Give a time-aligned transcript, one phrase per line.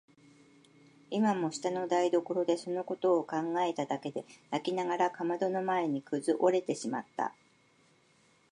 [1.11, 7.35] 今も下の台所でそのことを考えただけで泣きながらかまどの前にくずおれてしまった。